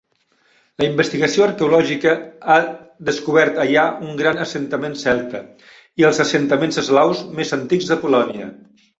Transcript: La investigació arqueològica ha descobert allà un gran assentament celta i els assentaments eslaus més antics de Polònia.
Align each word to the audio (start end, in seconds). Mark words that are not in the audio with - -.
La 0.81 0.85
investigació 0.85 1.43
arqueològica 1.47 2.13
ha 2.53 2.55
descobert 3.09 3.59
allà 3.63 3.83
un 4.07 4.17
gran 4.21 4.41
assentament 4.45 4.95
celta 5.01 5.41
i 6.03 6.07
els 6.09 6.23
assentaments 6.25 6.81
eslaus 6.83 7.21
més 7.41 7.53
antics 7.59 7.91
de 7.93 7.99
Polònia. 8.07 8.49